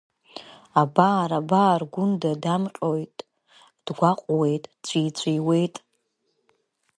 [0.81, 3.17] Абар-абар Гәында дамҟьоит,
[3.85, 5.75] дгәаҟуеит, дҵәиҵәиуеит…